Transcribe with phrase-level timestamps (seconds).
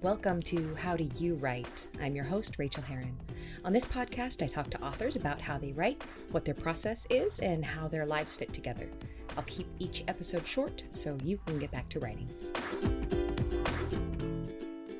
[0.00, 1.88] Welcome to How Do You Write?
[2.00, 3.16] I'm your host, Rachael Herron.
[3.64, 7.40] On this podcast, I talk to authors about how they write, what their process is,
[7.40, 8.88] and how their lives fit together.
[9.36, 12.30] I'll keep each episode short so you can get back to writing.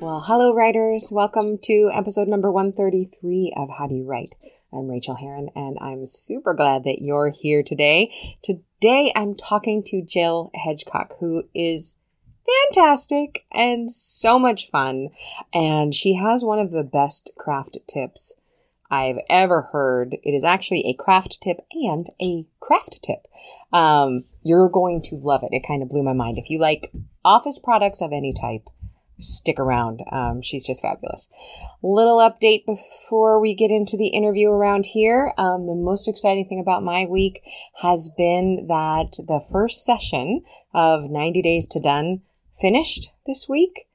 [0.00, 1.10] Well, hello, writers.
[1.12, 4.34] Welcome to episode number 133 of How Do You Write?
[4.72, 8.12] I'm Rachael Herron, and I'm super glad that you're here today.
[8.42, 11.97] Today, I'm talking to Jill Hedgecock, who is
[12.70, 15.08] fantastic and so much fun.
[15.52, 18.34] And she has one of the best craft tips
[18.90, 20.16] I've ever heard.
[20.22, 23.26] It is actually a craft tip and a craft tip.
[23.72, 25.54] Um, you're going to love it.
[25.54, 26.38] It kind of blew my mind.
[26.38, 26.92] If you like
[27.24, 28.62] office products of any type,
[29.18, 30.00] stick around.
[30.10, 31.28] Um, she's just fabulous.
[31.82, 35.34] Little update before we get into the interview around here.
[35.36, 37.42] Um, the most exciting thing about my week
[37.82, 42.22] has been that the first session of 90 Days to Done
[42.60, 43.88] finished this week.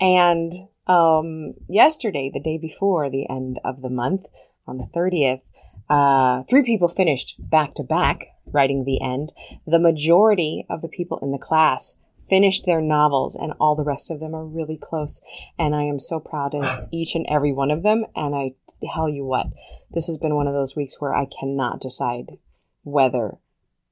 [0.00, 0.52] And
[0.86, 4.26] um, yesterday, the day before the end of the month,
[4.66, 5.40] on the 30th,
[5.88, 9.32] uh, three people finished back to back writing the end.
[9.66, 11.96] The majority of the people in the class
[12.28, 15.20] finished their novels and all the rest of them are really close.
[15.58, 18.04] And I am so proud of each and every one of them.
[18.14, 19.48] And I tell you what,
[19.90, 22.38] this has been one of those weeks where I cannot decide
[22.82, 23.38] whether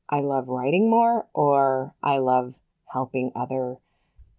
[0.08, 2.61] I love writing more or I love
[2.92, 3.77] helping other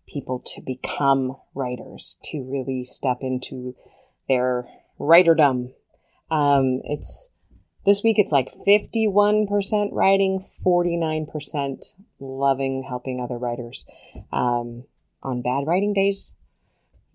[0.08, 3.76] people to become writers, to really step into
[4.28, 4.66] their
[5.00, 5.74] writerdom.
[6.32, 7.30] Um, it's
[7.86, 13.86] this week it's like 51% writing, 49% loving helping other writers.
[14.32, 14.86] Um,
[15.24, 16.36] on bad writing days,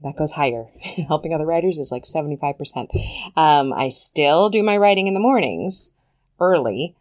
[0.02, 0.66] that goes higher.
[1.08, 2.88] helping other writers is like 75%.
[3.36, 5.90] Um, I still do my writing in the mornings
[6.40, 6.96] early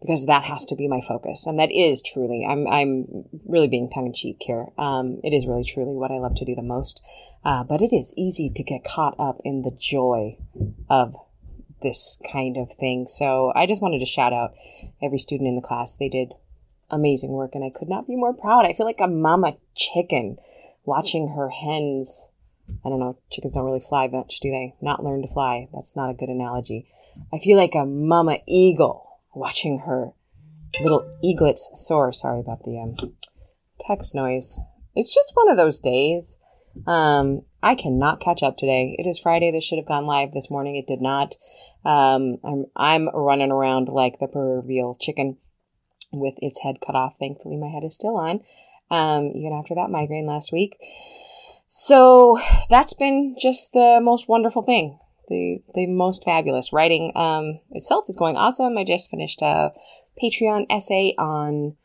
[0.00, 1.46] because that has to be my focus.
[1.46, 4.68] And that is truly, I'm, I'm really being tongue in cheek here.
[4.78, 7.02] Um, it is really truly what I love to do the most.
[7.44, 10.38] Uh, but it is easy to get caught up in the joy
[10.88, 11.14] of
[11.82, 13.06] this kind of thing.
[13.06, 14.54] So I just wanted to shout out
[15.02, 15.96] every student in the class.
[15.96, 16.32] They did
[16.90, 18.64] amazing work and I could not be more proud.
[18.64, 20.38] I feel like a mama chicken
[20.84, 22.28] watching her hens.
[22.84, 24.76] I don't know, chickens don't really fly much, do they?
[24.80, 25.68] Not learn to fly.
[25.74, 26.86] That's not a good analogy.
[27.32, 30.12] I feel like a mama eagle watching her
[30.80, 32.12] little eaglets soar.
[32.12, 32.96] Sorry about the um,
[33.80, 34.58] text noise.
[34.94, 36.38] It's just one of those days.
[36.86, 38.94] Um, I cannot catch up today.
[38.98, 39.50] It is Friday.
[39.50, 40.76] This should have gone live this morning.
[40.76, 41.36] It did not.
[41.84, 45.36] Um, I'm, I'm running around like the proverbial chicken
[46.12, 47.16] with its head cut off.
[47.18, 48.40] Thankfully, my head is still on,
[48.90, 50.76] um, even after that migraine last week.
[51.68, 54.98] So that's been just the most wonderful thing
[55.30, 56.72] the the most fabulous.
[56.72, 58.76] Writing um, itself is going awesome.
[58.76, 59.72] I just finished a
[60.22, 61.76] Patreon essay on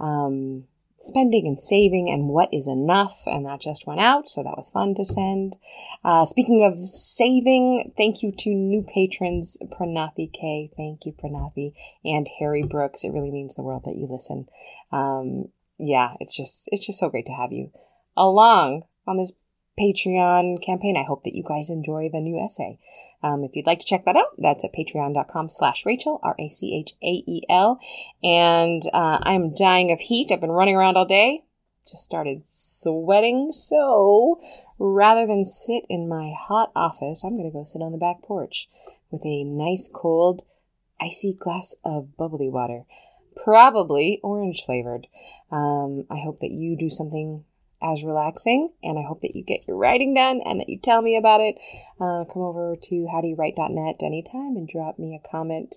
[0.00, 0.64] um,
[0.98, 4.70] spending and saving and what is enough, and that just went out, so that was
[4.70, 5.56] fun to send.
[6.02, 10.70] Uh, speaking of saving, thank you to new patrons Pranathi K.
[10.76, 11.72] Thank you, Pranathi,
[12.04, 13.04] and Harry Brooks.
[13.04, 14.46] It really means the world that you listen.
[14.90, 15.46] Um,
[15.78, 17.70] yeah, it's just it's just so great to have you
[18.16, 19.32] along on this
[19.78, 20.96] Patreon campaign.
[20.96, 22.78] I hope that you guys enjoy the new essay.
[23.22, 27.80] Um, if you'd like to check that out, that's at patreon.com slash Rachael, R-A-C-H-A-E-L.
[28.24, 30.30] And uh, I'm dying of heat.
[30.30, 31.44] I've been running around all day.
[31.86, 33.52] Just started sweating.
[33.52, 34.40] So
[34.78, 38.22] rather than sit in my hot office, I'm going to go sit on the back
[38.22, 38.68] porch
[39.10, 40.42] with a nice cold,
[41.00, 42.86] icy glass of bubbly water.
[43.36, 45.06] Probably orange flavored.
[45.50, 47.44] Um, I hope that you do something
[47.82, 48.72] as relaxing.
[48.82, 51.40] And I hope that you get your writing done and that you tell me about
[51.40, 51.56] it.
[52.00, 55.76] Uh, come over to howdoyouwrite.net anytime and drop me a comment.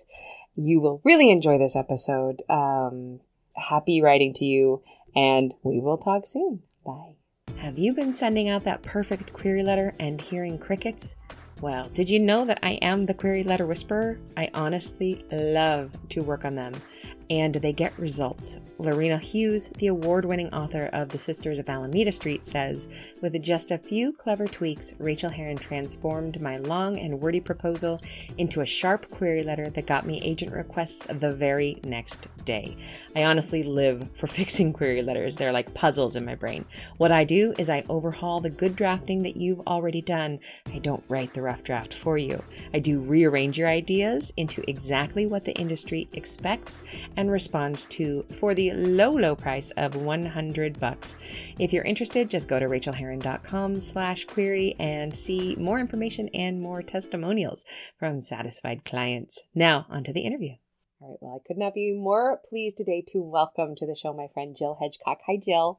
[0.56, 2.42] You will really enjoy this episode.
[2.48, 3.20] Um,
[3.54, 4.82] happy writing to you,
[5.14, 6.62] and we will talk soon.
[6.84, 7.16] Bye.
[7.58, 11.16] Have you been sending out that perfect query letter and hearing crickets?
[11.60, 14.18] Well, did you know that I am the query letter whisperer?
[14.34, 16.80] I honestly love to work on them,
[17.30, 18.58] and they get results.
[18.78, 22.88] Lorena Hughes, the award winning author of The Sisters of Alameda Street, says
[23.20, 28.00] With just a few clever tweaks, Rachael Herron transformed my long and wordy proposal
[28.38, 32.76] into a sharp query letter that got me agent requests the very next day.
[33.14, 36.64] I honestly live for fixing query letters, they're like puzzles in my brain.
[36.96, 40.40] What I do is I overhaul the good drafting that you've already done.
[40.72, 42.42] I don't write the rough draft for you.
[42.72, 46.82] I do rearrange your ideas into exactly what the industry expects
[47.20, 51.16] and responds to for the low, low price of 100 bucks.
[51.58, 56.80] If you're interested, just go to rachaelherron.com slash query and see more information and more
[56.80, 57.66] testimonials
[57.98, 59.42] from satisfied clients.
[59.54, 60.54] Now, onto the interview.
[60.98, 64.14] All right, well, I could not be more pleased today to welcome to the show
[64.14, 65.18] my friend Jill Hedgecock.
[65.26, 65.78] Hi, Jill.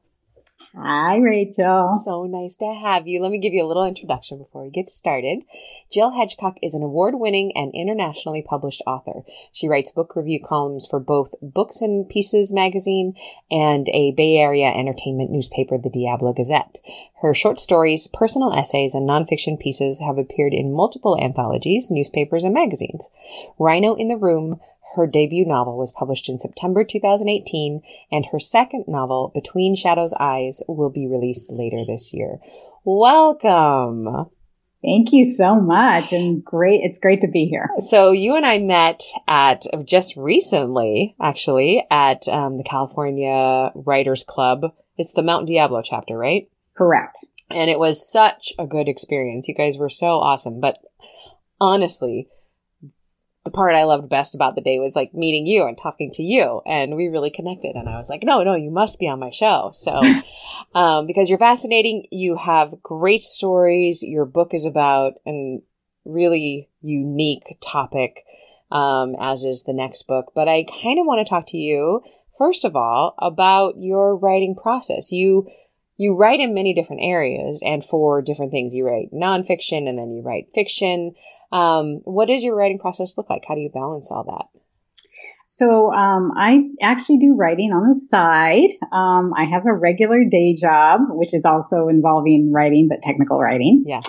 [0.74, 2.00] Hi, Rachael.
[2.02, 3.20] So nice to have you.
[3.20, 5.44] Let me give you a little introduction before we get started.
[5.92, 9.22] Jill Hedgecock is an award winning and internationally published author.
[9.52, 13.14] She writes book review columns for both Books and Pieces magazine
[13.50, 16.78] and a Bay Area entertainment newspaper, the Diablo Gazette.
[17.20, 22.54] Her short stories, personal essays, and nonfiction pieces have appeared in multiple anthologies, newspapers, and
[22.54, 23.10] magazines.
[23.58, 24.58] Rhino in the Room,
[24.94, 27.80] her debut novel was published in September 2018,
[28.10, 32.38] and her second novel, Between Shadows' Eyes, will be released later this year.
[32.84, 34.30] Welcome.
[34.82, 36.12] Thank you so much.
[36.12, 36.80] And great.
[36.82, 37.68] It's great to be here.
[37.86, 44.74] So you and I met at just recently, actually, at um, the California Writers Club.
[44.98, 46.50] It's the Mount Diablo chapter, right?
[46.76, 47.18] Correct.
[47.48, 49.46] And it was such a good experience.
[49.46, 50.60] You guys were so awesome.
[50.60, 50.78] But
[51.60, 52.28] honestly,
[53.44, 56.22] the part I loved best about the day was like meeting you and talking to
[56.22, 56.62] you.
[56.64, 57.74] And we really connected.
[57.74, 59.70] And I was like, no, no, you must be on my show.
[59.74, 60.00] So,
[60.74, 64.02] um, because you're fascinating, you have great stories.
[64.02, 65.60] Your book is about a
[66.04, 68.24] really unique topic,
[68.70, 70.32] um, as is the next book.
[70.34, 72.02] But I kind of want to talk to you,
[72.38, 75.10] first of all, about your writing process.
[75.10, 75.48] You,
[75.96, 78.74] you write in many different areas and for different things.
[78.74, 81.12] You write nonfiction and then you write fiction.
[81.50, 83.44] Um, what does your writing process look like?
[83.46, 84.60] How do you balance all that?
[85.46, 88.70] So um, I actually do writing on the side.
[88.90, 93.84] Um, I have a regular day job, which is also involving writing, but technical writing.
[93.86, 94.00] Yeah.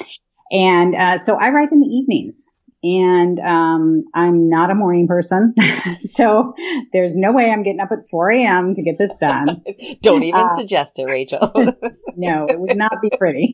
[0.52, 2.48] And uh, so I write in the evenings
[2.84, 5.54] and um, I'm not a morning person,
[6.00, 6.54] so
[6.92, 8.74] there's no way I'm getting up at 4 a.m.
[8.74, 9.64] to get this done.
[10.02, 11.52] Don't even uh, suggest it, Rachael.
[12.16, 13.54] no, it would not be pretty.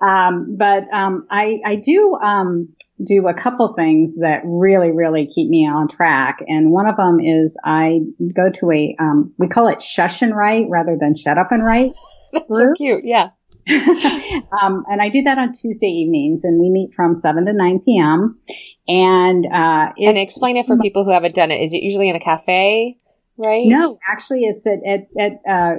[0.00, 5.48] um, but um, I, I do um, do a couple things that really, really keep
[5.48, 8.00] me on track, and one of them is I
[8.34, 11.64] go to a um, we call it shush and write rather than shut up and
[11.64, 11.92] write.
[12.32, 13.30] That's so cute, yeah.
[14.62, 17.80] um, and I do that on Tuesday evenings, and we meet from seven to nine
[17.80, 18.38] p.m.
[18.88, 21.60] And uh, and explain it for people who haven't done it.
[21.60, 22.96] Is it usually in a cafe,
[23.36, 23.66] right?
[23.66, 25.74] No, actually, it's at at, at uh,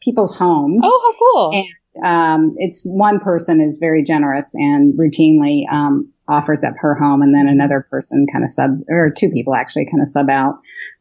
[0.00, 0.78] people's homes.
[0.82, 1.54] Oh, how cool!
[1.54, 1.66] And
[2.04, 7.34] um, it's one person is very generous and routinely um, offers up her home and
[7.34, 10.56] then another person kind of subs or two people actually kind of sub out.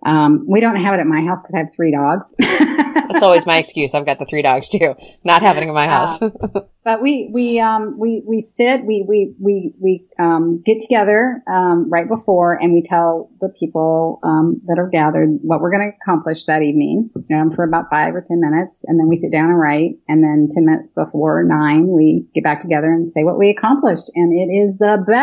[0.06, 2.34] Um, we don't have it at my house because I have three dogs.
[2.40, 3.94] That's always my excuse.
[3.94, 4.96] I've got the three dogs too.
[5.24, 6.22] Not having in my house.
[6.22, 6.30] Uh,
[6.84, 11.90] but we, we, um, we, we sit, we, we, we, we, um, get together, um,
[11.90, 15.98] right before and we tell the people, um, that are gathered what we're going to
[16.02, 18.84] accomplish that evening, um, for about five or 10 minutes.
[18.86, 19.98] And then we sit down and write.
[20.08, 24.12] And then 10 minutes before nine, we get back together and say what we accomplished.
[24.14, 25.15] And it is the best.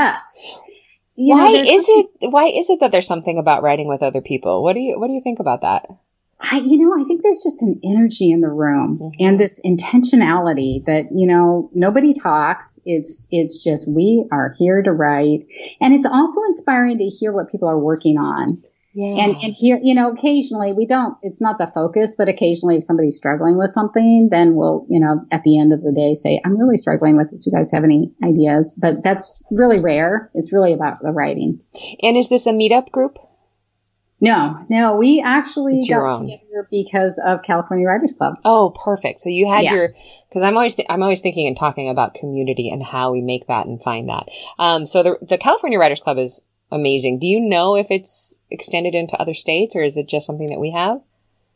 [1.15, 4.21] You why know, is it, why is it that there's something about writing with other
[4.21, 4.62] people?
[4.62, 5.87] What do you, what do you think about that?
[6.41, 9.25] I, you know, I think there's just an energy in the room mm-hmm.
[9.25, 12.81] and this intentionality that, you know, nobody talks.
[12.85, 15.44] It's, it's just, we are here to write.
[15.81, 18.62] And it's also inspiring to hear what people are working on.
[18.94, 19.25] Yeah.
[19.25, 22.85] And, and here, you know, occasionally we don't, it's not the focus, but occasionally if
[22.85, 26.41] somebody's struggling with something, then we'll, you know, at the end of the day say,
[26.44, 27.41] I'm really struggling with it.
[27.43, 28.79] Do you guys have any ideas?
[28.79, 30.31] But that's really rare.
[30.35, 31.61] It's really about the writing.
[32.03, 33.19] And is this a meetup group?
[34.21, 38.39] No, no, we actually it's got together because of California Writers Club.
[38.44, 39.21] Oh, perfect.
[39.21, 39.75] So you had yeah.
[39.75, 39.89] your
[40.29, 43.49] because I'm always th- I'm always thinking and talking about community and how we make
[43.49, 44.29] that and find that.
[44.61, 46.41] Um, so the the California Writers Club is
[46.72, 47.19] amazing.
[47.19, 50.60] Do you know if it's extended into other states or is it just something that
[50.60, 51.00] we have?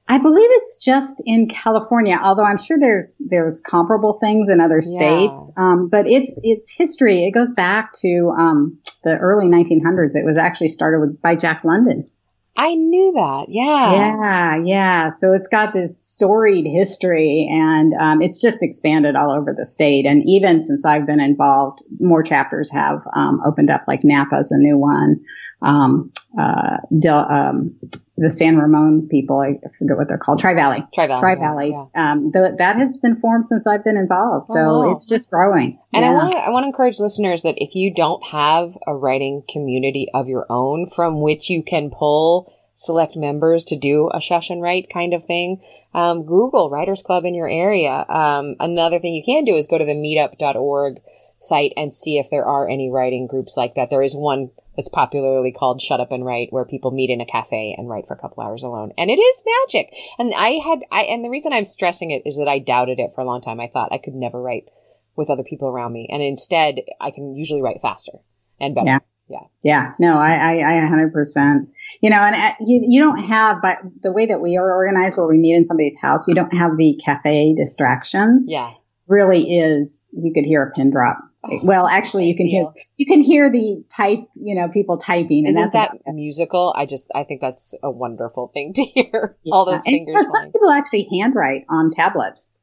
[0.08, 4.80] I believe it's just in California, although I'm sure there's there's comparable things in other
[4.80, 5.50] states.
[5.56, 5.64] Yeah.
[5.64, 7.24] Um, but it's it's history.
[7.24, 10.14] It goes back to um, the early 1900s.
[10.14, 12.08] It was actually started with by Jack London.
[12.56, 13.46] I knew that.
[13.48, 13.92] Yeah.
[13.92, 14.56] Yeah.
[14.64, 15.08] Yeah.
[15.10, 20.06] So it's got this storied history and um, it's just expanded all over the state.
[20.06, 24.58] And even since I've been involved, more chapters have um, opened up, like Napa's a
[24.58, 25.24] new one.
[25.60, 27.76] Um, uh, Del, um,
[28.16, 30.84] the San Ramon people, I forget what they're called, Tri Valley.
[30.94, 31.20] Tri Valley.
[31.20, 31.70] Tri Valley.
[31.70, 32.12] Yeah, yeah.
[32.12, 34.46] Um, that has been formed since I've been involved.
[34.46, 35.78] So oh, it's just growing.
[35.92, 36.10] And yeah.
[36.10, 39.42] I want to, I want to encourage listeners that if you don't have a writing
[39.50, 44.50] community of your own from which you can pull select members to do a shush
[44.50, 45.60] and write kind of thing,
[45.94, 48.04] um, Google Writers Club in your area.
[48.08, 51.00] Um, another thing you can do is go to the meetup.org
[51.38, 53.90] site and see if there are any writing groups like that.
[53.90, 57.26] There is one that's popularly called Shut Up and Write, where people meet in a
[57.26, 58.92] cafe and write for a couple hours alone.
[58.98, 59.94] And it is magic.
[60.18, 63.10] And I had, I, and the reason I'm stressing it is that I doubted it
[63.14, 63.60] for a long time.
[63.60, 64.68] I thought I could never write
[65.16, 66.08] with other people around me.
[66.10, 68.12] And instead, I can usually write faster
[68.60, 68.86] and better.
[68.86, 68.98] Yeah.
[69.28, 69.40] Yeah.
[69.62, 69.92] Yeah.
[69.98, 71.66] No, I, I, I 100%.
[72.00, 75.16] You know, and uh, you, you don't have, but the way that we are organized
[75.16, 78.46] where we meet in somebody's house, you don't have the cafe distractions.
[78.48, 78.72] Yeah.
[79.08, 81.18] Really is, you could hear a pin drop.
[81.44, 82.66] Oh, well, actually, you can hear,
[82.96, 85.46] you can hear the type, you know, people typing.
[85.46, 86.74] Isn't and that musical?
[86.76, 89.36] I just, I think that's a wonderful thing to hear.
[89.52, 90.30] All those and fingers.
[90.30, 92.54] some people actually handwrite on tablets.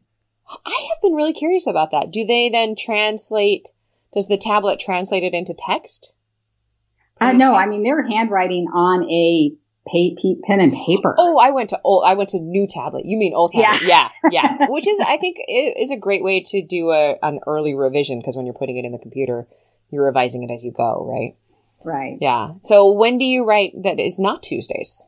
[0.66, 2.12] I have been really curious about that.
[2.12, 3.70] Do they then translate?
[4.14, 6.14] Does the tablet translate it into text?
[7.22, 9.56] Uh, no, I mean they're handwriting on a
[9.88, 11.16] pa- pe- pen and paper.
[11.18, 12.04] Oh, I went to old.
[12.06, 13.06] I went to new tablet.
[13.06, 13.88] You mean old tablet?
[13.88, 14.66] Yeah, yeah.
[14.70, 18.36] Which is, I think, is a great way to do a an early revision because
[18.36, 19.48] when you're putting it in the computer,
[19.92, 21.36] you're revising it as you go, right?
[21.86, 22.18] right.
[22.22, 22.54] Yeah.
[22.62, 25.04] So when do you write that is not Tuesdays?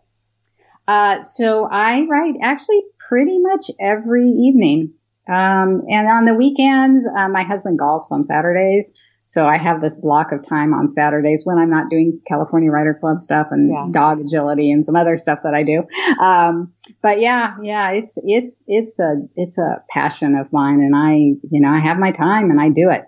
[0.87, 4.93] Uh, so I write actually pretty much every evening.
[5.27, 8.93] Um, and on the weekends, uh, my husband golfs on Saturdays.
[9.27, 12.93] So I have this block of time on Saturdays when I'm not doing California Writer
[12.93, 13.87] Club stuff and Yeah.
[13.89, 15.83] dog agility and some other stuff that I do.
[16.19, 21.15] Um, but yeah, yeah, it's, it's, it's a, it's a passion of mine and I,
[21.15, 23.05] you know, I have my time and I do it.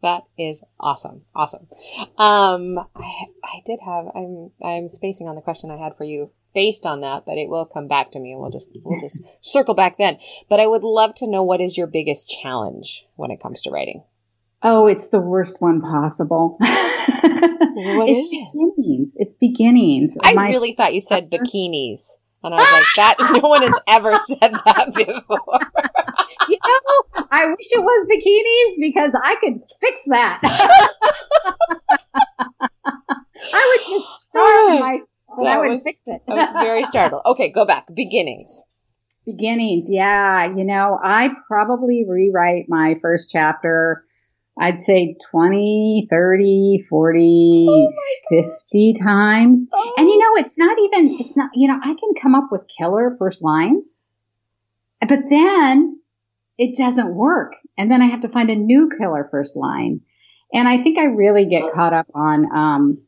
[0.00, 1.22] That is awesome.
[1.34, 1.66] Awesome.
[2.16, 6.30] Um, I, I did have, I'm, I'm spacing on the question I had for you
[6.54, 9.22] based on that, but it will come back to me and we'll just, we'll just
[9.44, 10.16] circle back then.
[10.48, 13.70] But I would love to know what is your biggest challenge when it comes to
[13.70, 14.04] writing?
[14.62, 16.58] Oh, it's the worst one possible.
[17.80, 18.48] What it's is it?
[18.76, 19.14] beginnings.
[19.18, 20.16] It's beginnings.
[20.24, 22.00] I My- really thought you said bikinis.
[22.42, 25.58] And I was like, that, no one has ever said that before.
[26.48, 30.40] you know, I wish it was bikinis because I could fix that.
[33.52, 36.22] I would just starve myself and I would was- fix it.
[36.28, 37.22] I was very startled.
[37.26, 37.86] Okay, go back.
[37.94, 38.62] Beginnings.
[39.24, 39.88] Beginnings.
[39.90, 40.46] Yeah.
[40.52, 44.02] You know, I probably rewrite my first chapter.
[44.60, 47.88] I'd say 20, 30, 40,
[48.30, 49.66] 50 times.
[49.96, 52.68] And you know, it's not even, it's not, you know, I can come up with
[52.68, 54.02] killer first lines,
[55.00, 56.00] but then
[56.58, 57.54] it doesn't work.
[57.76, 60.00] And then I have to find a new killer first line.
[60.52, 62.98] And I think I really get caught up on, um,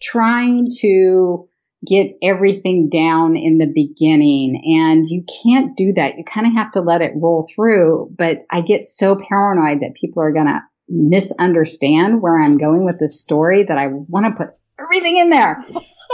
[0.00, 1.48] trying to
[1.86, 4.62] get everything down in the beginning.
[4.78, 6.18] And you can't do that.
[6.18, 8.14] You kind of have to let it roll through.
[8.16, 12.98] But I get so paranoid that people are going to misunderstand where I'm going with
[12.98, 15.64] this story that I want to put everything in there.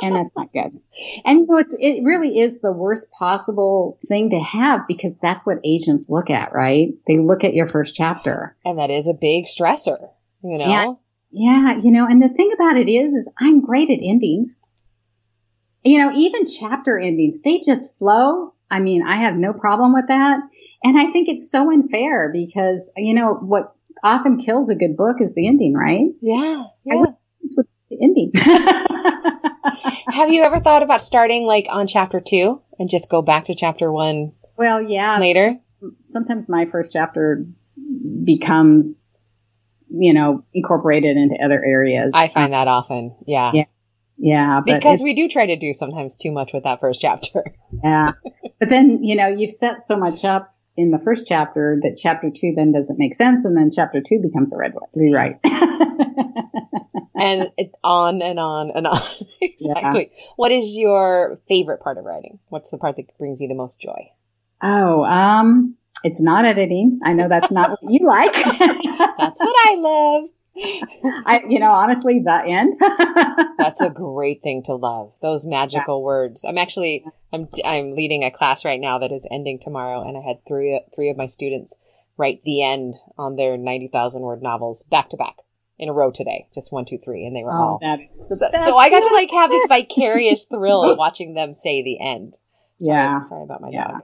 [0.02, 0.78] And that's not good.
[1.24, 5.46] And you know, it's, it really is the worst possible thing to have because that's
[5.46, 6.88] what agents look at, right?
[7.06, 8.56] They look at your first chapter.
[8.64, 10.10] And that is a big stressor,
[10.42, 10.68] you know?
[10.68, 10.92] Yeah.
[11.32, 14.58] Yeah, you know, and the thing about it is, is I'm great at endings.
[15.84, 18.54] You know, even chapter endings, they just flow.
[18.70, 20.40] I mean, I have no problem with that.
[20.82, 25.20] And I think it's so unfair because, you know, what often kills a good book
[25.20, 26.06] is the ending, right?
[26.20, 26.64] Yeah.
[26.84, 27.04] Yeah.
[27.42, 28.32] It's with the ending.
[30.14, 33.54] Have you ever thought about starting like on chapter two and just go back to
[33.54, 35.18] chapter one well, yeah.
[35.18, 35.58] later?
[36.06, 37.46] Sometimes my first chapter
[38.24, 39.12] becomes,
[39.90, 42.12] you know, incorporated into other areas.
[42.14, 43.14] I find that often.
[43.26, 43.52] Yeah.
[43.52, 43.64] Yeah,
[44.18, 47.44] yeah, Because we do try to do sometimes too much with that first chapter.
[47.84, 48.12] Yeah.
[48.60, 52.30] but then, you know, you've set so much up in the first chapter that chapter
[52.30, 53.44] two then doesn't make sense.
[53.44, 54.88] And then chapter two becomes a red one.
[54.94, 55.38] rewrite.
[57.18, 59.00] and it, on and on and on.
[59.40, 60.10] exactly.
[60.36, 62.38] What is your favorite part of writing?
[62.48, 64.10] What's the part that brings you the most joy?
[64.62, 67.00] oh, um, it's not editing.
[67.04, 68.32] I know that's not what you like.
[69.18, 70.24] That's what I love.
[71.26, 72.74] I, you know, honestly, the end.
[73.58, 75.12] That's a great thing to love.
[75.20, 76.44] Those magical words.
[76.44, 80.20] I'm actually I'm I'm leading a class right now that is ending tomorrow, and I
[80.20, 81.76] had three three of my students
[82.16, 85.36] write the end on their ninety thousand word novels back to back
[85.78, 86.48] in a row today.
[86.54, 87.80] Just one, two, three, and they were oh, all.
[87.82, 91.82] is So, so I got to like have this vicarious thrill of watching them say
[91.82, 92.38] the end.
[92.80, 93.20] Sorry, Yeah.
[93.20, 93.88] Sorry about my Yeah.
[93.88, 94.02] dog.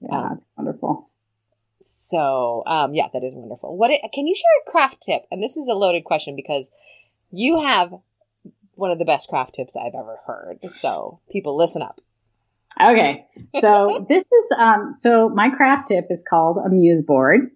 [0.00, 1.07] Yeah, um, it's wonderful.
[1.80, 3.76] So, um, yeah, that is wonderful.
[3.76, 5.22] What it, can you share a craft tip?
[5.30, 6.72] And this is a loaded question because
[7.30, 7.94] you have
[8.74, 10.58] one of the best craft tips I've ever heard.
[10.70, 12.00] So, people, listen up.
[12.80, 13.26] Okay.
[13.60, 17.50] So this is, um, so my craft tip is called a muse board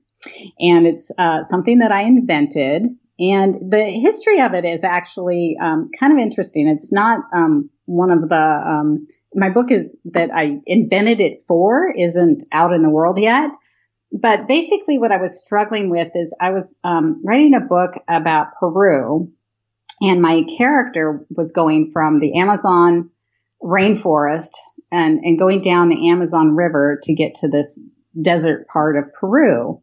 [0.59, 2.87] and it's, uh, something that I invented.
[3.19, 6.67] And the history of it is actually, um, kind of interesting.
[6.69, 11.93] It's not, um, one of the, um, my book is that I invented it for
[11.97, 13.51] isn't out in the world yet.
[14.13, 18.53] But basically what I was struggling with is I was, um, writing a book about
[18.61, 19.33] Peru
[20.01, 23.11] and my character was going from the Amazon
[23.63, 24.51] rainforest
[24.91, 27.81] and, and going down the Amazon River to get to this
[28.21, 29.81] desert part of Peru.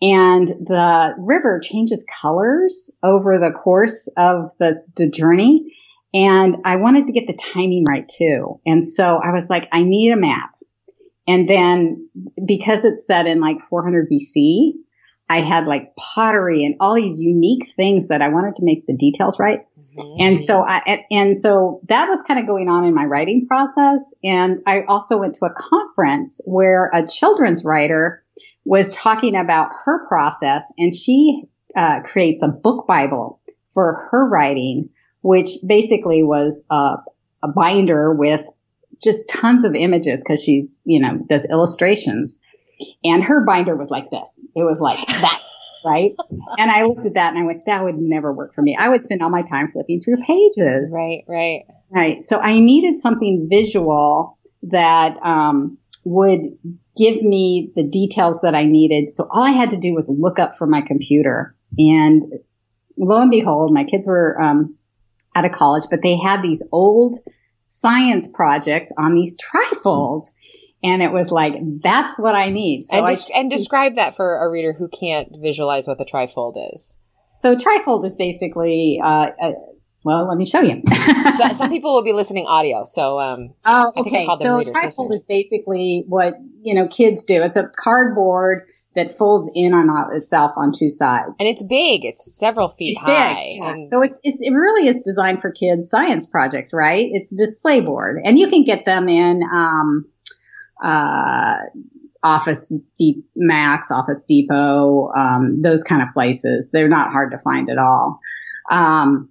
[0.00, 5.74] and the river changes colors over the course of the, the journey.
[6.14, 8.60] And I wanted to get the timing right too.
[8.64, 10.54] And so I was like, I need a map.
[11.28, 12.08] And then
[12.44, 14.72] because it's set in like 400 BC,
[15.30, 18.96] I had like pottery and all these unique things that I wanted to make the
[18.96, 19.60] details right.
[19.76, 20.16] Mm-hmm.
[20.20, 24.14] And so I, and so that was kind of going on in my writing process.
[24.24, 28.22] And I also went to a conference where a children's writer
[28.64, 31.44] was talking about her process and she
[31.76, 33.40] uh, creates a book Bible
[33.74, 34.88] for her writing,
[35.20, 36.96] which basically was a,
[37.42, 38.48] a binder with
[39.02, 42.40] just tons of images because she's, you know, does illustrations.
[43.04, 44.40] And her binder was like this.
[44.54, 45.42] It was like that,
[45.84, 46.12] right?
[46.58, 48.76] And I looked at that and I went, that would never work for me.
[48.78, 50.94] I would spend all my time flipping through pages.
[50.96, 51.64] Right, right.
[51.90, 52.20] Right.
[52.20, 56.42] So I needed something visual that um, would
[56.96, 59.08] give me the details that I needed.
[59.08, 61.54] So all I had to do was look up from my computer.
[61.78, 62.24] And
[62.96, 64.76] lo and behold, my kids were um,
[65.34, 67.18] out of college, but they had these old
[67.68, 70.30] science projects on these trifolds.
[70.82, 72.84] And it was like, that's what I need.
[72.84, 76.04] So and, des- I, and describe that for a reader who can't visualize what the
[76.04, 76.96] trifold is.
[77.40, 79.52] So trifold is basically uh, a,
[80.04, 80.82] well, let me show you.
[81.36, 84.26] so, some people will be listening audio, so um, oh, okay.
[84.38, 85.16] so readers, trifold listeners.
[85.16, 87.42] is basically what you know kids do.
[87.42, 88.66] It's a cardboard
[88.98, 92.04] that folds in on itself on two sides, and it's big.
[92.04, 93.34] It's several feet it's high.
[93.34, 93.70] Big, yeah.
[93.70, 97.08] and- so it's it's it really is designed for kids science projects, right?
[97.12, 99.42] It's a display board, and you can get them in.
[99.54, 100.06] Um,
[100.82, 101.58] uh,
[102.22, 106.68] Office Deep Max, Office Depot, um, those kind of places.
[106.72, 108.18] They're not hard to find at all.
[108.70, 109.30] Um,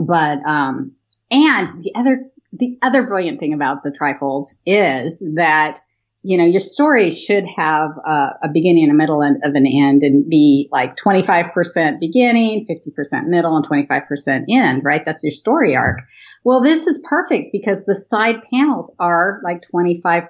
[0.00, 0.92] but um,
[1.30, 5.80] and the other the other brilliant thing about the trifolds is that
[6.24, 9.66] you know your story should have a, a beginning, and a middle, and of an
[9.66, 14.46] end, and be like twenty five percent beginning, fifty percent middle, and twenty five percent
[14.50, 14.82] end.
[14.84, 15.04] Right?
[15.04, 16.00] That's your story arc.
[16.44, 20.28] Well, this is perfect because the side panels are like 25%.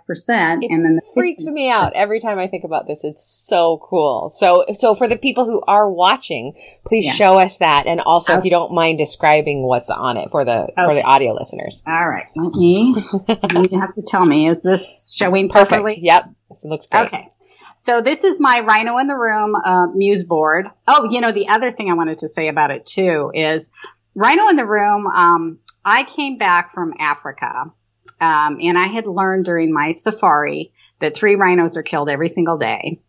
[0.63, 3.03] It and then the freaks me out every time I think about this.
[3.03, 4.31] It's so cool.
[4.31, 6.55] So, so for the people who are watching,
[6.87, 7.13] please yeah.
[7.13, 7.87] show us that.
[7.87, 8.39] And also, okay.
[8.39, 10.85] if you don't mind describing what's on it for the, okay.
[10.85, 11.83] for the audio listeners.
[11.85, 12.27] All right.
[12.37, 15.95] Let me, you have to tell me, is this showing perfectly?
[15.95, 16.05] Perfect.
[16.05, 16.31] Yep.
[16.49, 17.07] This looks great.
[17.07, 17.29] Okay.
[17.75, 20.69] So this is my Rhino in the Room uh, muse board.
[20.87, 23.69] Oh, you know, the other thing I wanted to say about it too is
[24.15, 27.73] Rhino in the Room, um, I came back from Africa,
[28.21, 32.59] um, and I had learned during my safari that three rhinos are killed every single
[32.59, 33.01] day.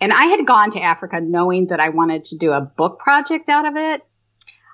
[0.00, 3.48] And I had gone to Africa knowing that I wanted to do a book project
[3.48, 4.02] out of it.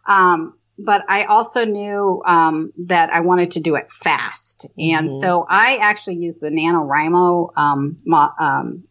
[0.06, 4.66] Um, but I also knew um, that I wanted to do it fast.
[4.78, 5.20] And mm-hmm.
[5.20, 8.84] so I actually used the NaNoWriMo um, mo- um,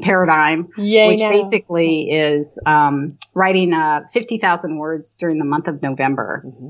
[0.00, 1.30] paradigm, Yay, which no.
[1.30, 6.44] basically is um, writing uh, 50,000 words during the month of November.
[6.46, 6.68] Mm-hmm.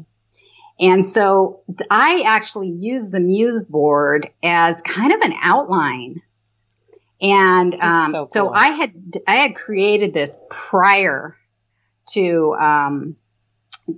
[0.81, 6.23] And so I actually use the Muse board as kind of an outline.
[7.21, 8.25] And um, so, cool.
[8.25, 11.37] so, I had I had created this prior
[12.13, 13.17] to um,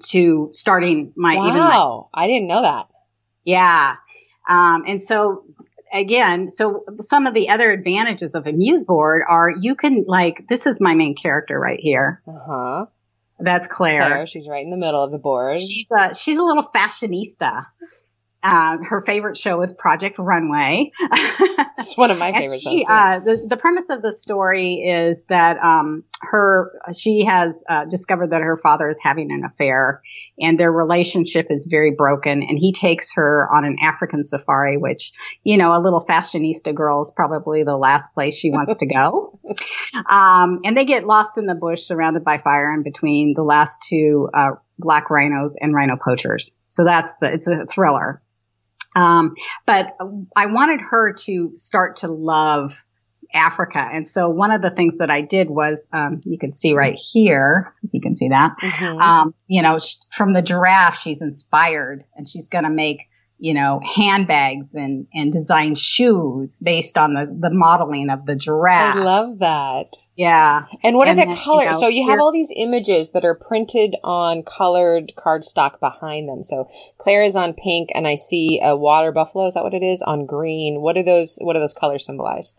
[0.08, 1.46] to starting my wow.
[1.48, 2.88] even my, I didn't know that.
[3.44, 3.94] Yeah.
[4.48, 5.44] Um, and so
[5.92, 10.48] again, so some of the other advantages of a Muse board are you can like
[10.48, 12.22] this is my main character right here.
[12.26, 12.86] Uh huh.
[13.42, 14.06] That's Claire.
[14.06, 14.26] Claire.
[14.26, 15.58] She's right in the middle of the board.
[15.58, 17.66] She's a she's a little fashionista.
[18.42, 20.92] Uh, her favorite show is Project Runway.
[21.82, 22.86] It's one of my favorite she, shows.
[22.88, 28.30] Uh, the, the premise of the story is that um, her she has uh, discovered
[28.30, 30.02] that her father is having an affair,
[30.40, 32.42] and their relationship is very broken.
[32.42, 35.12] And he takes her on an African safari, which
[35.44, 39.38] you know a little fashionista girl is probably the last place she wants to go.
[40.08, 43.82] um, and they get lost in the bush, surrounded by fire, in between the last
[43.88, 46.52] two uh, black rhinos and rhino poachers.
[46.68, 48.22] So that's the it's a thriller.
[48.94, 49.34] Um,
[49.66, 49.96] but
[50.36, 52.74] I wanted her to start to love
[53.34, 53.78] Africa.
[53.78, 56.94] And so one of the things that I did was, um, you can see right
[56.94, 59.00] here, you can see that, mm-hmm.
[59.00, 59.78] um, you know,
[60.10, 63.08] from the giraffe, she's inspired and she's going to make
[63.42, 68.94] you know, handbags and, and design shoes based on the, the modeling of the giraffe.
[68.94, 69.96] I love that.
[70.14, 70.66] Yeah.
[70.84, 71.64] And what and are the colors?
[71.64, 76.28] You know, so you have all these images that are printed on colored cardstock behind
[76.28, 76.44] them.
[76.44, 79.48] So Claire is on pink and I see a water buffalo.
[79.48, 80.02] Is that what it is?
[80.02, 80.80] On green.
[80.80, 82.54] What are those, what do those colors symbolize?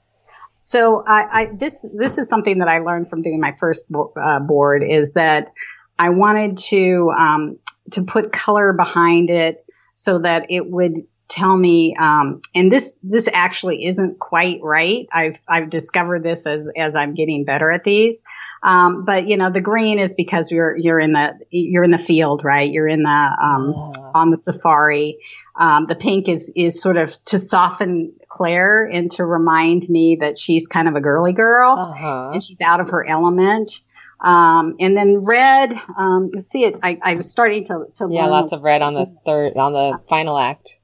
[0.64, 4.12] So I, I this, this is something that I learned from doing my first bo-
[4.22, 5.54] uh, board is that
[5.98, 7.60] I wanted to, um,
[7.92, 9.63] to put color behind it
[9.94, 11.02] so that it would
[11.34, 15.08] tell me, um, and this this actually isn't quite right.
[15.12, 18.24] I've I've discovered this as as I'm getting better at these.
[18.62, 21.98] Um, but you know, the green is because you're you're in the you're in the
[21.98, 22.72] field, right?
[22.72, 24.12] You're in the um, oh.
[24.14, 25.18] on the safari.
[25.56, 30.38] Um, the pink is is sort of to soften Claire and to remind me that
[30.38, 32.32] she's kind of a girly girl uh-huh.
[32.34, 33.82] and she's out of her element.
[34.22, 38.28] Um, and then red, um, you see it, I, I was starting to, to Yeah,
[38.28, 40.80] lots of red on the third, on the final act.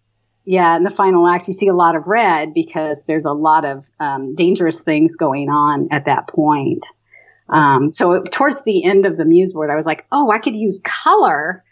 [0.51, 3.65] Yeah, in the final act, you see a lot of red because there's a lot
[3.65, 6.88] of um, dangerous things going on at that point.
[7.47, 10.55] Um, so towards the end of the muse board, I was like, oh, I could
[10.55, 11.63] use color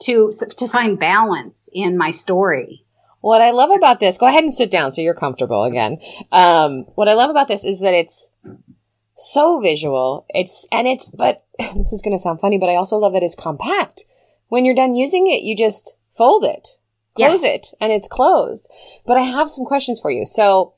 [0.00, 2.84] to to find balance in my story.
[3.22, 5.96] What I love about this, go ahead and sit down so you're comfortable again.
[6.30, 8.28] Um, what I love about this is that it's
[9.14, 10.26] so visual.
[10.28, 13.22] It's, and it's, but this is going to sound funny, but I also love that
[13.22, 14.04] it's compact.
[14.48, 16.76] When you're done using it, you just fold it,
[17.16, 17.72] close yes.
[17.72, 18.70] it, and it's closed.
[19.06, 20.24] But I have some questions for you.
[20.24, 20.74] So,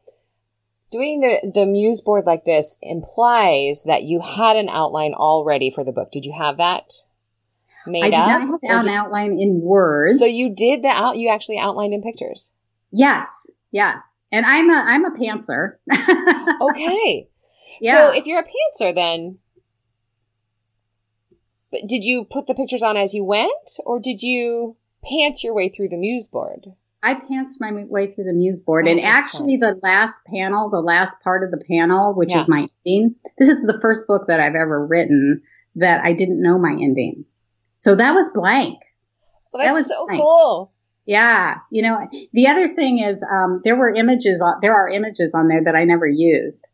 [0.91, 5.85] doing the, the muse board like this implies that you had an outline already for
[5.85, 6.11] the book.
[6.11, 6.93] Did you have that
[7.87, 8.07] made up?
[8.07, 8.49] I did up?
[8.49, 10.19] not have an outline in words.
[10.19, 12.53] So you did the out, you actually outlined in pictures.
[12.91, 14.23] Yes, yes.
[14.31, 15.77] And I'm a, I'm a pantser.
[16.61, 17.29] okay.
[17.81, 18.11] Yeah.
[18.11, 19.39] So if you're a pantser, then
[21.71, 25.55] but did you put the pictures on as you went, or did you pants your
[25.55, 26.75] way through the muse board?
[27.03, 29.77] I pantsed my way through the muse board, that and actually, sense.
[29.77, 32.41] the last panel, the last part of the panel, which yeah.
[32.41, 33.15] is my ending.
[33.39, 35.43] This is the first book that I've ever written
[35.77, 37.25] that I didn't know my ending,
[37.77, 38.81] so that was blank.
[39.53, 40.21] Well, that was so blank.
[40.21, 40.73] cool.
[41.07, 44.43] Yeah, you know, the other thing is um, there were images.
[44.43, 46.69] On, there are images on there that I never used.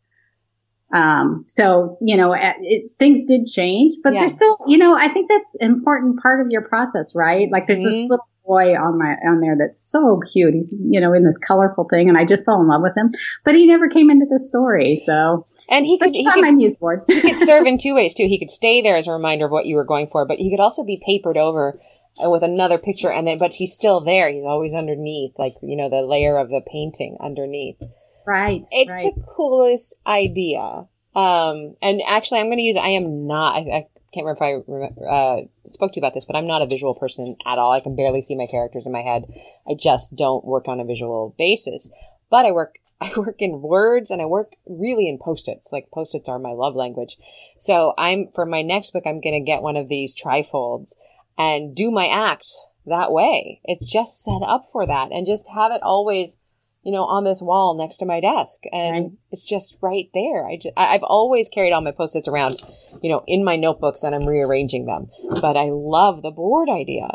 [0.95, 4.21] Um, so, you know, it, things did change, but yeah.
[4.21, 7.49] there's still, you know, I think that's important part of your process, right?
[7.51, 7.89] Like there's mm-hmm.
[7.89, 10.53] this little boy on my, on there that's so cute.
[10.53, 13.11] He's, you know, in this colorful thing and I just fell in love with him,
[13.43, 14.95] but he never came into the story.
[14.95, 17.03] So, and he could, he on could, my muse board.
[17.09, 18.27] he could serve in two ways too.
[18.27, 20.49] He could stay there as a reminder of what you were going for, but he
[20.49, 21.77] could also be papered over
[22.23, 24.29] uh, with another picture and then, but he's still there.
[24.29, 27.81] He's always underneath, like, you know, the layer of the painting underneath.
[28.25, 28.65] Right.
[28.71, 29.13] It's right.
[29.15, 30.87] the coolest idea.
[31.15, 35.01] Um, and actually, I'm going to use, I am not, I, I can't remember if
[35.01, 37.71] I uh, spoke to you about this, but I'm not a visual person at all.
[37.71, 39.25] I can barely see my characters in my head.
[39.67, 41.89] I just don't work on a visual basis.
[42.29, 45.71] But I work, I work in words and I work really in post-its.
[45.71, 47.17] Like post-its are my love language.
[47.57, 50.93] So I'm, for my next book, I'm going to get one of these trifolds
[51.37, 52.47] and do my act
[52.85, 53.61] that way.
[53.63, 56.39] It's just set up for that and just have it always
[56.85, 58.61] you know, on this wall next to my desk.
[58.71, 59.11] And right.
[59.31, 60.47] it's just right there.
[60.47, 62.61] I just, I've always carried all my post-its around,
[63.01, 65.07] you know, in my notebooks and I'm rearranging them.
[65.41, 67.09] But I love the board idea.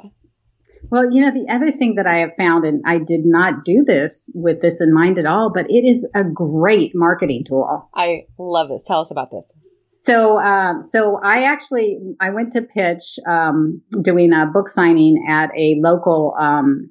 [0.91, 3.85] Well, you know, the other thing that I have found, and I did not do
[3.87, 7.89] this with this in mind at all, but it is a great marketing tool.
[7.95, 8.83] I love this.
[8.83, 9.53] Tell us about this.
[9.99, 15.51] So, um, so I actually I went to pitch um, doing a book signing at
[15.55, 16.91] a local um,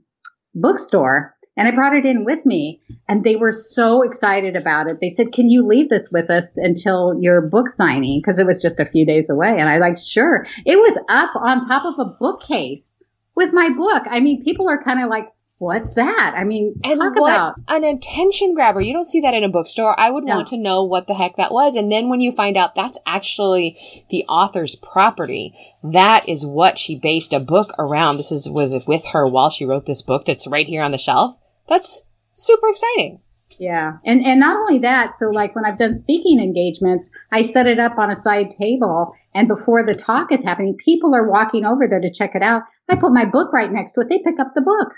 [0.53, 5.01] bookstore, and I brought it in with me and they were so excited about it.
[5.01, 8.21] They said, can you leave this with us until your book signing?
[8.21, 9.57] Cause it was just a few days away.
[9.59, 10.45] And I like, sure.
[10.65, 12.95] It was up on top of a bookcase
[13.35, 14.03] with my book.
[14.09, 16.33] I mean, people are kind of like, what's that?
[16.33, 18.79] I mean, and talk what about an attention grabber.
[18.79, 19.99] You don't see that in a bookstore.
[19.99, 20.35] I would no.
[20.35, 21.75] want to know what the heck that was.
[21.75, 23.77] And then when you find out that's actually
[24.09, 28.15] the author's property, that is what she based a book around.
[28.15, 30.97] This is, was with her while she wrote this book that's right here on the
[30.97, 31.37] shelf.
[31.69, 32.01] That's
[32.33, 33.21] super exciting.
[33.59, 33.97] Yeah.
[34.05, 37.77] And and not only that, so like when I've done speaking engagements, I set it
[37.77, 41.87] up on a side table and before the talk is happening, people are walking over
[41.87, 42.63] there to check it out.
[42.89, 44.09] I put my book right next to it.
[44.09, 44.93] They pick up the book.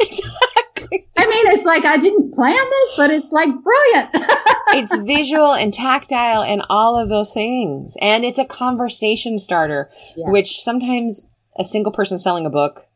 [0.00, 1.06] Exactly.
[1.16, 4.10] I mean, it's like I didn't plan this, but it's like brilliant.
[4.68, 7.96] it's visual and tactile and all of those things.
[8.00, 10.30] And it's a conversation starter, yeah.
[10.30, 11.22] which sometimes
[11.58, 12.88] a single person selling a book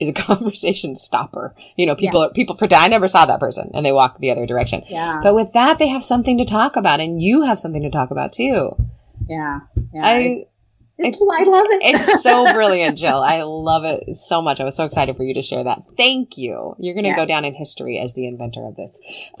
[0.00, 1.54] is a conversation stopper.
[1.76, 2.32] You know, people, yes.
[2.32, 4.82] people pretend, I never saw that person and they walk the other direction.
[4.86, 5.20] Yeah.
[5.22, 8.10] But with that, they have something to talk about and you have something to talk
[8.10, 8.70] about too.
[9.28, 9.60] Yeah.
[9.92, 10.02] yeah.
[10.02, 10.44] I,
[11.02, 11.82] I love it.
[11.82, 13.22] it's so brilliant, Jill.
[13.22, 14.60] I love it so much.
[14.60, 15.82] I was so excited for you to share that.
[15.96, 16.74] Thank you.
[16.78, 17.16] You're going to yeah.
[17.16, 18.98] go down in history as the inventor of this.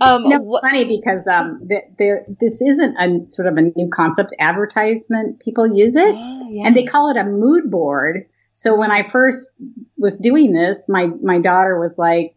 [0.00, 4.34] um, no, wh- funny because um, there, this isn't a sort of a new concept
[4.38, 5.40] advertisement.
[5.40, 6.66] People use it, oh, yeah.
[6.66, 9.50] and they call it a mood board so when I first
[9.98, 12.32] was doing this, my, my daughter was like,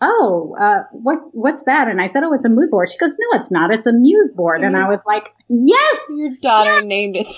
[0.00, 1.88] Oh, uh, what, what's that?
[1.88, 2.90] And I said, Oh, it's a mood board.
[2.90, 3.74] She goes, No, it's not.
[3.74, 4.62] It's a muse board.
[4.62, 6.84] And I was like, Yes, your daughter yes!
[6.84, 7.26] named it.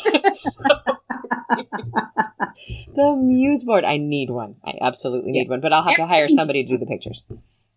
[2.94, 3.84] the muse board.
[3.84, 4.56] I need one.
[4.62, 5.52] I absolutely need yeah.
[5.52, 7.26] one, but I'll have to hire somebody to do the pictures.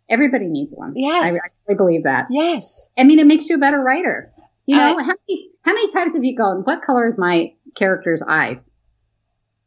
[0.10, 0.92] Everybody needs one.
[0.98, 1.40] Yes.
[1.70, 2.28] I, I believe that.
[2.30, 2.90] Yes.
[2.98, 4.34] I mean, it makes you a better writer.
[4.66, 8.22] You know, how many how many times have you gone, what color is my character's
[8.22, 8.72] eyes?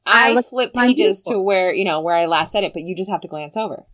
[0.06, 2.96] I, I flip pages to where, you know, where I last said it, but you
[2.96, 3.84] just have to glance over.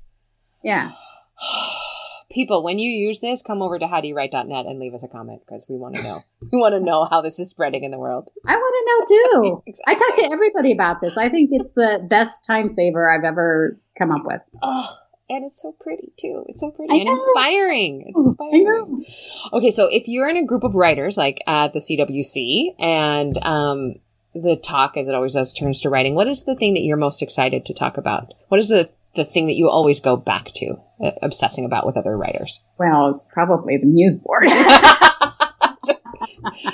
[0.62, 0.92] Yeah.
[2.30, 5.66] People, when you use this, come over to howdoyouwrite.net and leave us a comment because
[5.68, 6.22] we want to know.
[6.52, 8.30] we want to know how this is spreading in the world.
[8.46, 9.62] I want to know too.
[9.66, 9.94] exactly.
[9.94, 11.16] I talk to everybody about this.
[11.16, 14.42] I think it's the best time saver I've ever come up with.
[14.62, 14.94] Oh,
[15.30, 16.44] and it's so pretty too.
[16.48, 18.04] It's so pretty and inspiring.
[18.06, 19.04] It's inspiring.
[19.52, 23.94] Okay, so if you're in a group of writers like at the CWC and um,
[24.34, 26.96] the talk, as it always does, turns to writing, what is the thing that you're
[26.96, 28.34] most excited to talk about?
[28.48, 31.96] What is the the thing that you always go back to, uh, obsessing about with
[31.96, 32.62] other writers?
[32.78, 34.44] Well, it's probably the muse board.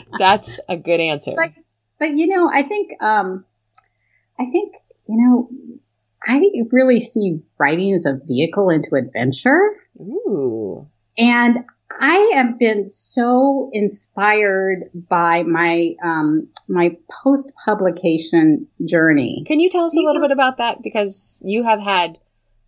[0.18, 1.32] That's a good answer.
[1.36, 1.50] But,
[1.98, 3.44] but you know, I think, um,
[4.38, 4.74] I think,
[5.08, 5.48] you know,
[6.26, 9.58] I really see writing as a vehicle into adventure.
[10.00, 10.88] Ooh.
[11.16, 19.44] And I have been so inspired by my um, my post publication journey.
[19.46, 20.82] Can you tell us a little bit about that?
[20.82, 22.18] Because you have had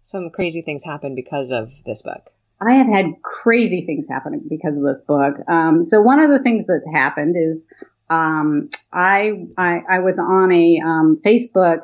[0.03, 2.31] some crazy things happen because of this book.
[2.61, 5.37] I have had crazy things happen because of this book.
[5.49, 7.67] Um, so one of the things that happened is
[8.09, 11.83] um, I, I, I was on a um, Facebook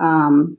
[0.00, 0.56] um,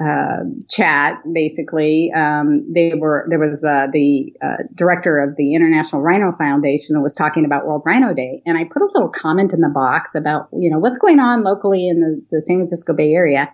[0.00, 1.20] uh, chat.
[1.32, 7.02] Basically, um, they were there was uh, the uh, director of the International Rhino Foundation
[7.02, 10.14] was talking about World Rhino Day, and I put a little comment in the box
[10.14, 13.50] about you know what's going on locally in the, the San Francisco Bay Area,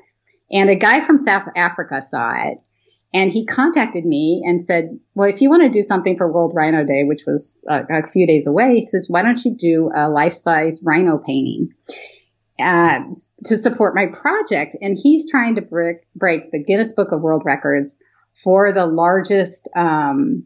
[0.51, 2.59] and a guy from South Africa saw it.
[3.15, 6.53] And he contacted me and said, well, if you want to do something for World
[6.53, 9.89] Rhino Day, which was a, a few days away, he says, why don't you do
[9.95, 11.73] a life size rhino painting?
[12.61, 13.01] Uh,
[13.47, 14.77] to support my project.
[14.81, 17.97] And he's trying to break, break the Guinness Book of World Records
[18.43, 20.45] for the largest um,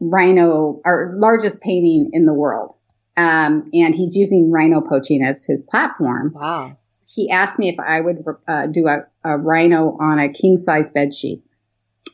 [0.00, 2.74] rhino or largest painting in the world.
[3.16, 6.32] Um, and he's using rhino poaching as his platform.
[6.34, 6.76] Wow.
[7.14, 10.90] He asked me if I would uh, do a, a, rhino on a king size
[10.90, 11.42] bed sheet.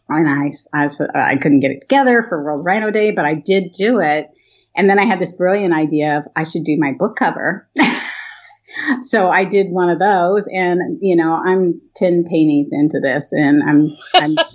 [0.08, 3.72] And I, I, I couldn't get it together for World Rhino Day, but I did
[3.72, 4.28] do it.
[4.76, 7.68] And then I had this brilliant idea of I should do my book cover.
[9.00, 13.62] so I did one of those, and you know, I'm ten pennies into this, and
[13.62, 13.96] I'm.
[14.14, 14.36] I'm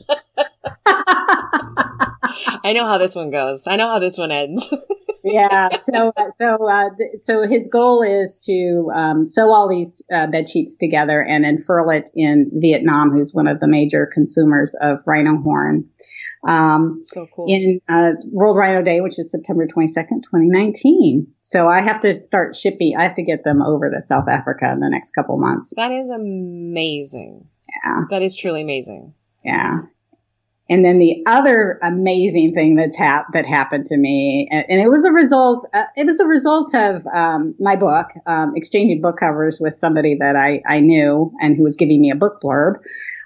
[2.64, 3.66] I know how this one goes.
[3.68, 4.74] I know how this one ends.
[5.24, 5.70] yeah.
[5.70, 10.50] So, so, uh, th- so his goal is to um, sew all these uh, bed
[10.50, 15.38] sheets together and unfurl it in Vietnam, who's one of the major consumers of rhino
[15.42, 15.86] horn.
[16.46, 17.46] Um, so cool.
[17.48, 21.28] In uh, World Rhino Day, which is September 22nd, 2019.
[21.42, 22.96] So I have to start shipping.
[22.98, 25.74] I have to get them over to South Africa in the next couple months.
[25.76, 27.48] That is amazing.
[27.84, 28.02] Yeah.
[28.10, 29.14] That is truly amazing.
[29.44, 29.80] Yeah.
[30.70, 34.90] And then the other amazing thing that's hap- that happened to me, and, and it
[34.90, 35.66] was a result.
[35.74, 40.16] Uh, it was a result of um, my book, um, exchanging book covers with somebody
[40.16, 42.80] that I, I knew and who was giving me a book blurb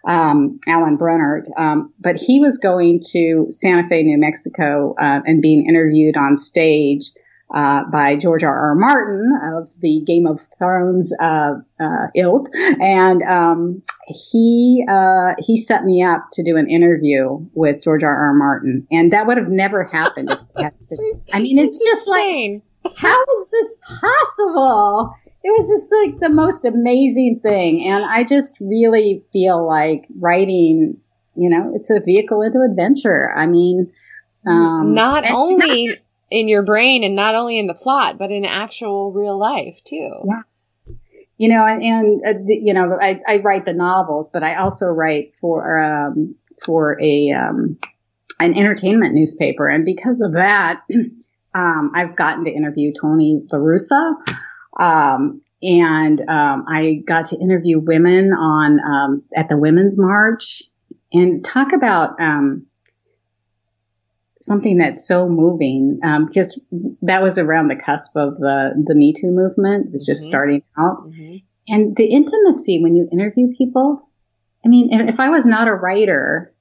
[0.07, 5.41] um, Alan Brennert, um, but he was going to Santa Fe, New Mexico, uh, and
[5.41, 7.11] being interviewed on stage
[7.53, 8.69] uh, by George R.
[8.69, 8.75] R.
[8.75, 15.83] Martin of the Game of Thrones uh, uh ilk, and um, he uh, he set
[15.83, 18.15] me up to do an interview with George R.
[18.15, 18.33] R.
[18.33, 20.29] Martin, and that would have never happened.
[20.57, 22.61] I mean, it's, it's just insane.
[22.85, 25.13] like, how is this possible?
[25.43, 27.87] It was just like the most amazing thing.
[27.87, 30.97] And I just really feel like writing,
[31.35, 33.31] you know, it's a vehicle into adventure.
[33.35, 33.91] I mean,
[34.45, 38.31] um, not only not just, in your brain and not only in the plot, but
[38.31, 40.21] in actual real life too.
[40.25, 40.91] Yes.
[41.37, 44.55] You know, and, and uh, the, you know, I, I, write the novels, but I
[44.55, 47.79] also write for, um, for a, um,
[48.39, 49.67] an entertainment newspaper.
[49.67, 50.81] And because of that,
[51.55, 54.13] um, I've gotten to interview Tony La Russa.
[54.77, 60.63] Um, and um, I got to interview women on um, at the Women's March
[61.13, 62.65] and talk about um,
[64.37, 66.65] something that's so moving um, because
[67.01, 69.87] that was around the cusp of the the Me Too movement.
[69.87, 70.29] It was just mm-hmm.
[70.29, 71.37] starting out, mm-hmm.
[71.67, 74.07] and the intimacy when you interview people.
[74.65, 76.53] I mean, if I was not a writer,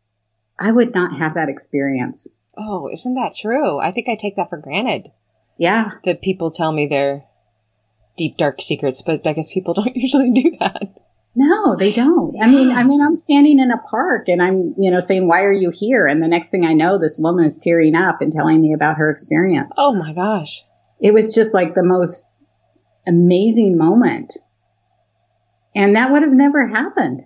[0.58, 2.26] I would not have that experience.
[2.56, 3.78] Oh, isn't that true?
[3.78, 5.08] I think I take that for granted.
[5.58, 7.24] Yeah, that people tell me they're
[8.20, 10.94] deep dark secrets, but I guess people don't usually do that.
[11.34, 12.36] No, they don't.
[12.42, 15.44] I mean, I mean, I'm standing in a park and I'm, you know, saying, "Why
[15.44, 18.32] are you here?" And the next thing I know, this woman is tearing up and
[18.32, 19.74] telling me about her experience.
[19.78, 20.64] Oh my gosh!
[21.00, 22.26] It was just like the most
[23.06, 24.36] amazing moment.
[25.74, 27.22] And that would have never happened.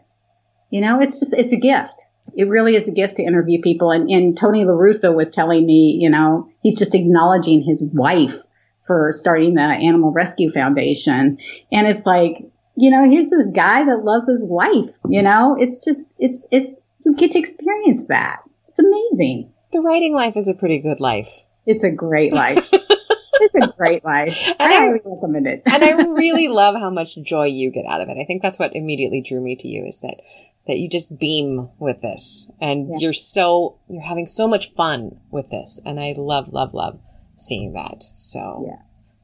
[0.70, 2.06] You know, it's just, it's a gift.
[2.36, 3.90] It really is a gift to interview people.
[3.90, 8.36] And, and Tony LaRusso was telling me, you know, he's just acknowledging his wife
[8.86, 11.38] for starting the Animal Rescue Foundation.
[11.72, 12.38] And it's like,
[12.76, 16.72] you know, here's this guy that loves his wife, you know, it's just, it's, it's,
[17.04, 18.40] you get to experience that.
[18.68, 19.52] It's amazing.
[19.72, 21.46] The writing life is a pretty good life.
[21.66, 22.68] It's a great life.
[22.72, 24.36] it's a great life.
[24.46, 25.62] And I highly recommend it.
[25.66, 28.18] and I really love how much joy you get out of it.
[28.20, 30.20] I think that's what immediately drew me to you is that
[30.66, 32.96] that you just beam with this and yeah.
[32.98, 36.98] you're so you're having so much fun with this and I love love love
[37.36, 38.02] seeing that.
[38.16, 38.76] So Yeah.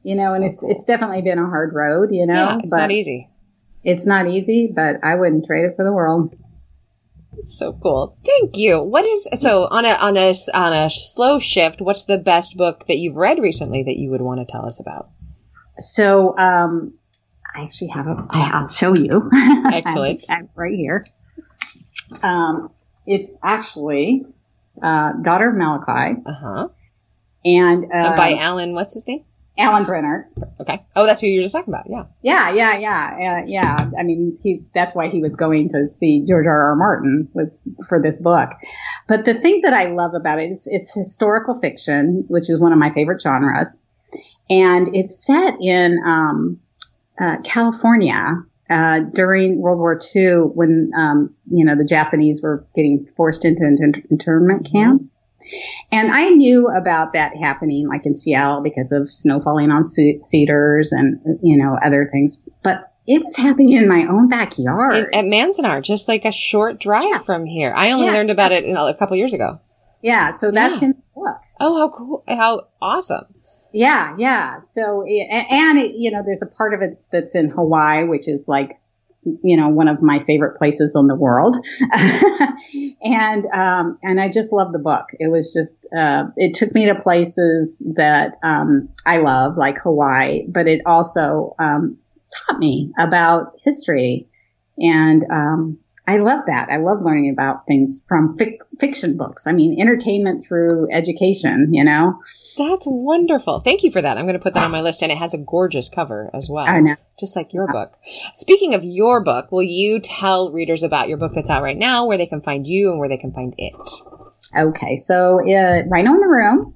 [0.03, 0.71] You know, so and it's cool.
[0.71, 2.35] it's definitely been a hard road, you know.
[2.35, 3.29] Yeah, it's not easy.
[3.85, 6.35] It's not easy, but I wouldn't trade it for the world.
[7.45, 8.17] So cool.
[8.25, 8.83] Thank you.
[8.83, 11.81] What is so on a on a on a slow shift?
[11.81, 14.81] What's the best book that you've read recently that you would want to tell us
[14.81, 15.11] about?
[15.79, 16.95] So, um,
[17.55, 18.27] I actually have a.
[18.31, 19.31] I'll show you.
[19.73, 20.25] Excellent.
[20.55, 21.07] right here.
[22.23, 22.71] Um,
[23.07, 24.27] it's actually
[24.83, 26.23] uh, Daughter of Moloka'i.
[26.27, 26.69] Uh-huh.
[27.45, 29.25] And, uh, by Alan, what's his name?
[29.61, 30.27] Alan Brennert.
[30.61, 30.85] Okay.
[30.97, 31.87] Oh, that's who you were just talking about.
[31.89, 32.05] Yeah.
[32.23, 33.91] Yeah, yeah, yeah, uh, yeah.
[33.99, 36.71] I mean, he, that's why he was going to see George R.
[36.71, 36.77] R.
[36.77, 38.51] Martin was for this book.
[39.07, 42.73] But the thing that I love about it is it's historical fiction, which is one
[42.73, 43.79] of my favorite genres,
[44.49, 46.61] and it's set in um,
[47.21, 53.05] uh, California uh, during World War II when um, you know the Japanese were getting
[53.05, 55.21] forced into inter- internment camps.
[55.93, 60.93] And I knew about that happening like in Seattle because of snow falling on cedars
[60.93, 62.43] and, you know, other things.
[62.63, 65.09] But it was happening in my own backyard.
[65.13, 67.19] In, at Manzanar, just like a short drive yeah.
[67.19, 67.73] from here.
[67.75, 68.13] I only yeah.
[68.13, 69.61] learned about it a couple years ago.
[70.03, 70.31] Yeah.
[70.33, 70.89] So that's yeah.
[70.89, 71.37] in this book.
[71.61, 72.25] Oh, how cool.
[72.29, 73.27] How awesome.
[73.73, 74.15] Yeah.
[74.19, 74.59] Yeah.
[74.61, 78.47] So, and it, you know, there's a part of it that's in Hawaii, which is
[78.49, 78.80] like
[79.43, 81.57] you know, one of my favorite places in the world.
[83.03, 85.07] and, um, and I just love the book.
[85.19, 90.47] It was just, uh, it took me to places that, um, I love, like Hawaii,
[90.49, 91.99] but it also, um,
[92.35, 94.29] taught me about history
[94.79, 95.79] and, um,
[96.11, 96.71] I love that.
[96.71, 99.47] I love learning about things from fic- fiction books.
[99.47, 102.21] I mean, entertainment through education, you know?
[102.59, 103.61] That's wonderful.
[103.61, 104.19] Thank you for that.
[104.19, 105.05] I'm going to put that on my list.
[105.05, 106.67] And it has a gorgeous cover as well.
[106.67, 106.97] I know.
[107.21, 107.97] Just like your book.
[108.35, 112.07] Speaking of your book, will you tell readers about your book that's out right now,
[112.07, 113.77] where they can find you and where they can find it?
[114.59, 114.97] Okay.
[114.97, 116.75] So, uh, Rhino in the Room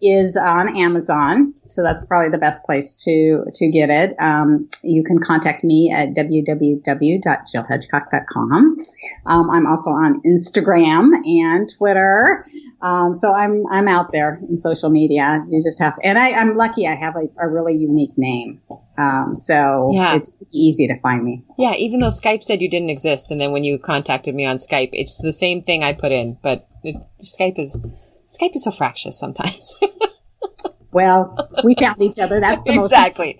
[0.00, 4.14] is on Amazon, so that's probably the best place to to get it.
[4.18, 8.76] Um, you can contact me at www.jillhedgecock.com.
[9.24, 12.44] Um, I'm also on Instagram and Twitter,
[12.82, 15.42] um, so I'm I'm out there in social media.
[15.48, 18.60] You just have to, and I, am lucky I have a, a, really unique name,
[18.98, 20.16] um, so yeah.
[20.16, 21.42] it's easy to find me.
[21.56, 24.58] Yeah, even though Skype said you didn't exist, and then when you contacted me on
[24.58, 27.80] Skype, it's the same thing I put in, but it, Skype is
[28.26, 29.74] Skype is so fractious sometimes.
[30.92, 32.40] well, we found each other.
[32.40, 33.38] That's exactly.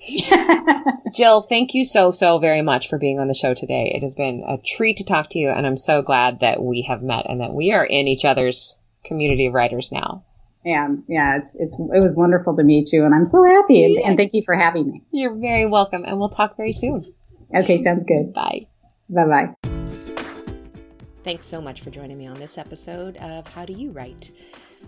[1.15, 3.91] Jill, thank you so, so very much for being on the show today.
[3.95, 6.83] It has been a treat to talk to you, and I'm so glad that we
[6.83, 10.25] have met and that we are in each other's community of writers now.
[10.65, 13.87] Yeah, yeah, it's it's it was wonderful to meet you, and I'm so happy, yeah.
[13.87, 15.03] and, and thank you for having me.
[15.13, 17.15] You're very welcome, and we'll talk very soon.
[17.55, 18.35] Okay, sounds good.
[18.35, 18.63] Bye.
[19.09, 19.55] Bye bye.
[21.23, 24.33] Thanks so much for joining me on this episode of How Do You Write?